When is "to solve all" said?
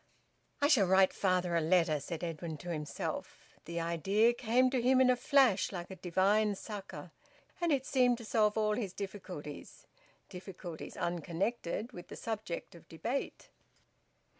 8.17-8.73